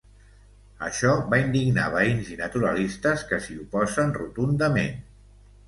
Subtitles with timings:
[0.87, 5.01] Això va indignar veïns i naturalistes que s'hi oposen rotundament.